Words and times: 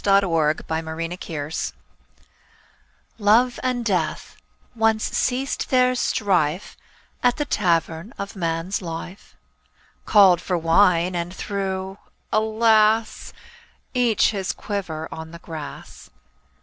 THE 0.03 0.55
EXPLANATION 0.59 1.73
Love 3.19 3.59
and 3.61 3.85
Death 3.85 4.35
once 4.75 5.03
ceased 5.03 5.69
their 5.69 5.93
strife 5.93 6.75
At 7.21 7.37
the 7.37 7.45
Tavern 7.45 8.11
of 8.17 8.35
Man's 8.35 8.81
Life. 8.81 9.35
Called 10.07 10.41
for 10.41 10.57
wine, 10.57 11.15
and 11.15 11.31
threw— 11.31 11.99
alas!— 12.33 13.31
Each 13.93 14.31
his 14.31 14.53
quiver 14.53 15.07
on 15.11 15.29
the 15.29 15.37
grass. 15.37 16.09